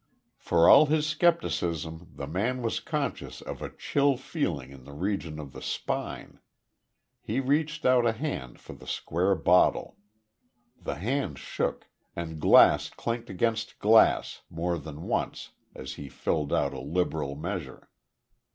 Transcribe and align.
For 0.39 0.67
all 0.67 0.87
his 0.87 1.05
scepticism 1.05 2.13
the 2.15 2.25
man 2.25 2.63
was 2.63 2.79
conscious 2.79 3.39
of 3.39 3.61
a 3.61 3.69
chill 3.69 4.17
feeling 4.17 4.71
in 4.71 4.83
the 4.83 4.93
region 4.93 5.37
of 5.37 5.53
the 5.53 5.61
spine. 5.61 6.39
He 7.21 7.39
reached 7.39 7.85
out 7.85 8.07
a 8.07 8.11
hand 8.11 8.59
for 8.59 8.73
the 8.73 8.87
square 8.87 9.35
bottle. 9.35 9.97
The 10.81 10.95
hand 10.95 11.37
shook, 11.37 11.85
and 12.15 12.39
glass 12.41 12.89
clinked 12.89 13.29
against 13.29 13.77
glass 13.77 14.41
more 14.49 14.79
than 14.79 15.03
once 15.03 15.51
as 15.75 15.93
he 15.93 16.09
filled 16.09 16.51
out 16.51 16.73
a 16.73 16.79
liberal 16.81 17.35
measure. 17.35 17.87